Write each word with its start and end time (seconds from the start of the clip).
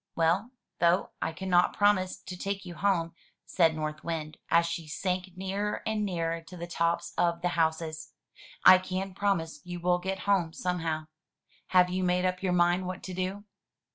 "Well, 0.15 0.49
though 0.79 1.11
I 1.21 1.31
cannot 1.31 1.77
promise 1.77 2.17
to 2.17 2.35
take 2.35 2.65
you 2.65 2.73
home," 2.73 3.13
said 3.45 3.75
North 3.75 4.03
Wind, 4.03 4.37
as 4.49 4.65
she 4.65 4.87
sank 4.87 5.37
nearer 5.37 5.83
and 5.85 6.03
nearer 6.03 6.41
to 6.41 6.57
the 6.57 6.65
tops 6.65 7.13
of 7.19 7.43
the 7.43 7.49
houses," 7.49 8.11
I 8.65 8.79
can 8.79 9.13
promise 9.13 9.61
you 9.63 9.79
will 9.79 9.99
get 9.99 10.21
home 10.21 10.53
somehow. 10.53 11.05
Have 11.67 11.91
you 11.91 12.03
made 12.03 12.25
up 12.25 12.41
your 12.41 12.51
mind 12.53 12.87
what 12.87 13.03
to 13.03 13.13
do?" 13.13 13.43